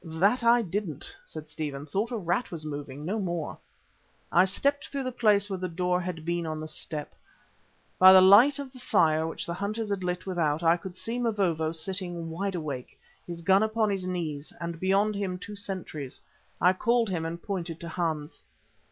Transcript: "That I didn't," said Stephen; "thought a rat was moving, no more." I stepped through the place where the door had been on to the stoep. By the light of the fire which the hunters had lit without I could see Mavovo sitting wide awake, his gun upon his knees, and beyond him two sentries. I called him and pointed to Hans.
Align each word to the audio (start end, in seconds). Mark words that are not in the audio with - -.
"That 0.03 0.43
I 0.43 0.63
didn't," 0.63 1.15
said 1.25 1.47
Stephen; 1.47 1.85
"thought 1.85 2.09
a 2.09 2.17
rat 2.17 2.49
was 2.49 2.65
moving, 2.65 3.05
no 3.05 3.19
more." 3.19 3.59
I 4.31 4.45
stepped 4.45 4.87
through 4.87 5.03
the 5.03 5.11
place 5.11 5.47
where 5.47 5.59
the 5.59 5.69
door 5.69 6.01
had 6.01 6.25
been 6.25 6.47
on 6.47 6.57
to 6.57 6.61
the 6.61 6.67
stoep. 6.69 7.09
By 7.99 8.11
the 8.11 8.19
light 8.19 8.57
of 8.57 8.73
the 8.73 8.79
fire 8.79 9.27
which 9.27 9.45
the 9.45 9.53
hunters 9.53 9.91
had 9.91 10.03
lit 10.03 10.25
without 10.25 10.63
I 10.63 10.75
could 10.75 10.97
see 10.97 11.19
Mavovo 11.19 11.71
sitting 11.71 12.31
wide 12.31 12.55
awake, 12.55 12.99
his 13.27 13.43
gun 13.43 13.61
upon 13.61 13.91
his 13.91 14.07
knees, 14.07 14.51
and 14.59 14.79
beyond 14.79 15.13
him 15.13 15.37
two 15.37 15.55
sentries. 15.55 16.19
I 16.59 16.73
called 16.73 17.09
him 17.09 17.23
and 17.23 17.39
pointed 17.39 17.79
to 17.81 17.89
Hans. 17.89 18.41